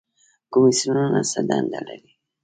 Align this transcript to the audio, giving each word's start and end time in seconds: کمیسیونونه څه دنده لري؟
کمیسیونونه 0.51 1.21
څه 1.31 1.39
دنده 1.49 1.79
لري؟ 1.87 2.11